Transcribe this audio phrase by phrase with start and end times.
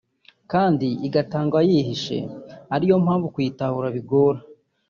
[0.51, 2.17] kandi igatangwa yihishe
[2.75, 4.43] ariyo mpamvu kuyitahura bigorana